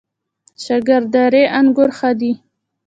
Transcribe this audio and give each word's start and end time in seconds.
شکردرې 0.63 1.43
انګور 1.59 1.89
ښه 1.97 2.11
دي؟ 2.19 2.31